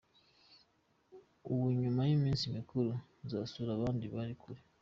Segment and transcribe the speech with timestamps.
[1.49, 2.91] Ubu nyuma y’iminsi mikuru
[3.23, 4.61] nzasura abandi bari kure”.